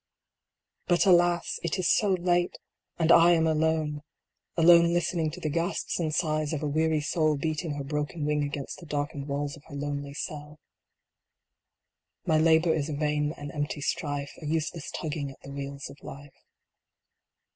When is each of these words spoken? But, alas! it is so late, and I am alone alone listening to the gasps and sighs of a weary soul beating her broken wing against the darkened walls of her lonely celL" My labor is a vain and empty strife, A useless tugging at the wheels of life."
But, 0.87 1.05
alas! 1.05 1.59
it 1.61 1.77
is 1.77 1.87
so 1.87 2.13
late, 2.13 2.57
and 2.97 3.11
I 3.11 3.33
am 3.33 3.45
alone 3.45 4.01
alone 4.57 4.93
listening 4.93 5.29
to 5.29 5.39
the 5.39 5.47
gasps 5.47 5.99
and 5.99 6.11
sighs 6.11 6.53
of 6.53 6.63
a 6.63 6.67
weary 6.67 7.01
soul 7.01 7.37
beating 7.37 7.75
her 7.75 7.83
broken 7.83 8.25
wing 8.25 8.43
against 8.43 8.79
the 8.79 8.87
darkened 8.87 9.27
walls 9.27 9.55
of 9.55 9.63
her 9.65 9.75
lonely 9.75 10.15
celL" 10.15 10.57
My 12.25 12.39
labor 12.39 12.73
is 12.73 12.89
a 12.89 12.95
vain 12.95 13.33
and 13.33 13.51
empty 13.51 13.81
strife, 13.81 14.31
A 14.41 14.47
useless 14.47 14.89
tugging 14.91 15.29
at 15.29 15.39
the 15.41 15.51
wheels 15.51 15.87
of 15.87 16.01
life." 16.01 16.33